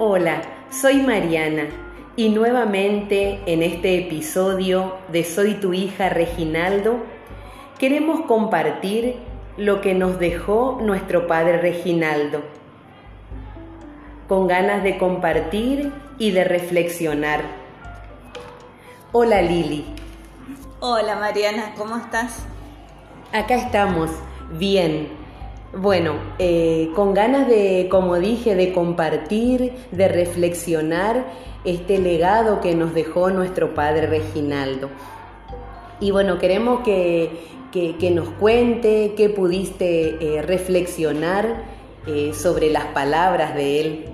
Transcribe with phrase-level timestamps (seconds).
[0.00, 1.64] Hola, soy Mariana
[2.14, 7.00] y nuevamente en este episodio de Soy tu hija Reginaldo
[7.80, 9.16] queremos compartir
[9.56, 12.42] lo que nos dejó nuestro padre Reginaldo,
[14.28, 17.40] con ganas de compartir y de reflexionar.
[19.10, 19.84] Hola Lili.
[20.78, 22.46] Hola Mariana, ¿cómo estás?
[23.32, 24.12] Acá estamos,
[24.52, 25.17] bien.
[25.76, 31.26] Bueno, eh, con ganas de, como dije, de compartir, de reflexionar
[31.64, 34.88] este legado que nos dejó nuestro padre Reginaldo.
[36.00, 41.64] Y bueno, queremos que, nos cuente qué pudiste eh, reflexionar
[42.06, 44.04] eh, sobre las palabras de él.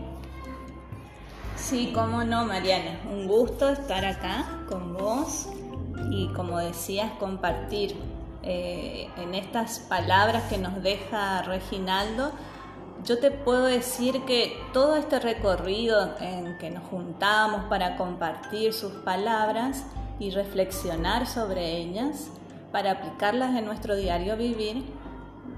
[1.55, 3.01] Sí, cómo no, Mariana.
[3.09, 5.49] Un gusto estar acá con vos
[6.11, 7.95] y, como decías, compartir
[8.45, 12.33] eh, en estas palabras que nos deja Reginaldo,
[13.05, 18.93] yo te puedo decir que todo este recorrido en que nos juntamos para compartir sus
[18.93, 19.85] palabras
[20.19, 22.29] y reflexionar sobre ellas,
[22.73, 24.85] para aplicarlas en nuestro diario vivir,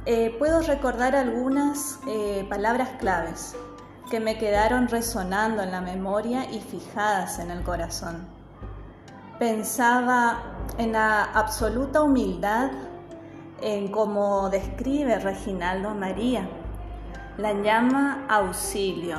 [0.07, 3.57] eh, puedo recordar algunas eh, palabras claves
[4.11, 8.27] que me quedaron resonando en la memoria y fijadas en el corazón.
[9.39, 12.71] Pensaba en la absoluta humildad
[13.61, 16.49] en cómo describe Reginaldo María.
[17.39, 19.19] La llama auxilio.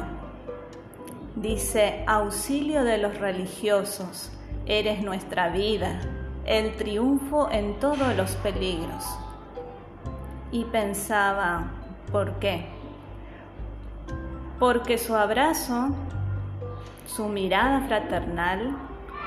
[1.36, 4.32] Dice, auxilio de los religiosos,
[4.66, 6.02] eres nuestra vida,
[6.46, 9.06] el triunfo en todos los peligros.
[10.52, 11.72] Y pensaba,
[12.12, 12.68] ¿por qué?
[14.60, 15.90] Porque su abrazo,
[17.06, 18.76] su mirada fraternal,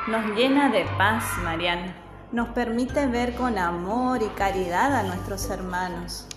[0.08, 1.94] nos llena de paz, Mariana.
[2.32, 6.28] Nos permite ver con amor y caridad a nuestros hermanos.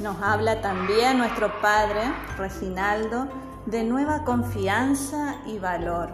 [0.00, 2.00] Nos habla también nuestro Padre,
[2.36, 3.28] Reginaldo,
[3.66, 6.10] de nueva confianza y valor,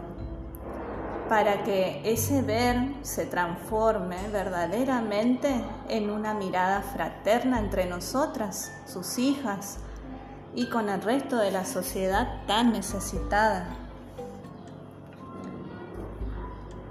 [1.31, 9.79] para que ese ver se transforme verdaderamente en una mirada fraterna entre nosotras, sus hijas,
[10.55, 13.88] y con el resto de la sociedad tan necesitada.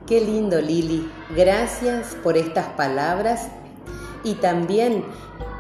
[0.08, 1.06] Qué lindo, Lili.
[1.36, 3.50] Gracias por estas palabras
[4.24, 5.04] y también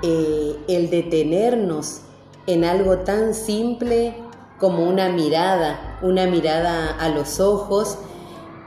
[0.01, 2.03] eh, el detenernos
[2.45, 4.15] en algo tan simple
[4.57, 7.97] como una mirada, una mirada a los ojos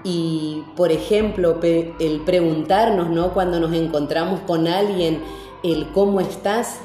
[0.05, 3.33] y, por ejemplo, el preguntarnos, ¿no?
[3.33, 5.23] Cuando nos encontramos con alguien,
[5.63, 6.79] el cómo estás,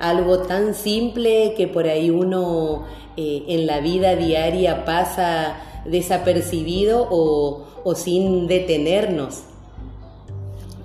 [0.00, 2.86] algo tan simple que por ahí uno
[3.18, 9.44] eh, en la vida diaria pasa desapercibido o, sin detenernos.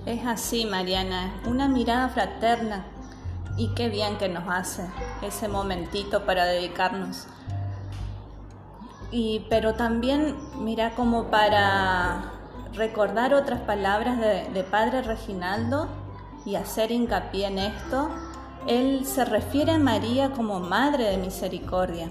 [0.06, 2.86] Es así, Mariana, una mirada fraterna
[3.58, 4.84] y qué bien que nos hace
[5.22, 7.28] ese momentito para dedicarnos.
[9.12, 12.32] Y, pero también, mira, como para
[12.74, 15.88] recordar otras palabras de, de Padre Reginaldo
[16.46, 18.10] y hacer hincapié en esto,
[18.68, 22.10] él se refiere a María como Madre de Misericordia.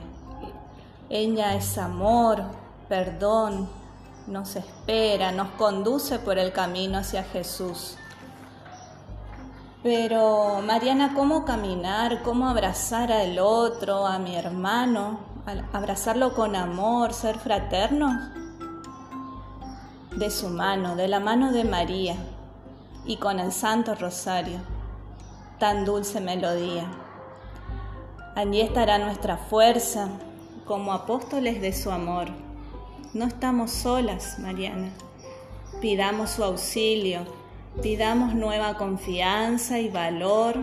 [1.11, 2.43] Ella es amor,
[2.89, 3.69] perdón,
[4.27, 7.97] nos espera, nos conduce por el camino hacia Jesús.
[9.83, 12.23] Pero, Mariana, ¿cómo caminar?
[12.23, 15.21] ¿Cómo abrazar al otro, a mi hermano?
[15.73, 18.33] ¿Abrazarlo con amor, ser fraterno?
[20.17, 22.17] De su mano, de la mano de María
[23.07, 24.59] y con el Santo Rosario.
[25.59, 26.91] Tan dulce melodía.
[28.35, 30.09] Allí estará nuestra fuerza
[30.67, 32.48] como apóstoles de su amor.
[33.15, 34.91] No estamos solas, Mariana.
[35.81, 37.21] Pidamos su auxilio,
[37.81, 40.57] pidamos nueva confianza y valor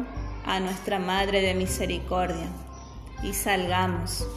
[0.45, 2.45] a nuestra Madre de Misericordia
[3.23, 4.27] y salgamos.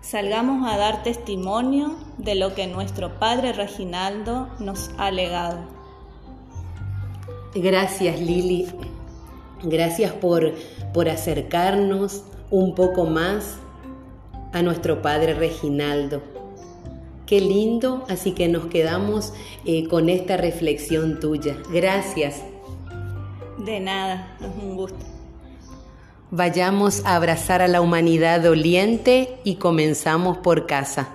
[0.00, 5.60] Salgamos a dar testimonio de lo que nuestro Padre Reginaldo nos ha legado.
[7.54, 8.66] Gracias Lili,
[9.62, 10.52] gracias por,
[10.92, 13.58] por acercarnos un poco más
[14.52, 16.35] a nuestro Padre Reginaldo
[17.26, 19.32] Qué lindo, así que nos quedamos
[19.64, 21.56] eh, con esta reflexión tuya.
[21.72, 22.42] Gracias.
[23.58, 25.04] De nada, es un gusto.
[26.30, 31.08] Vayamos a abrazar a la humanidad doliente y comenzamos por casa.